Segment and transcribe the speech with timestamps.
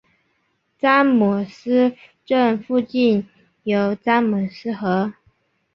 [0.79, 1.95] 詹姆斯
[2.25, 3.29] 镇附近
[3.61, 5.13] 有詹姆斯河。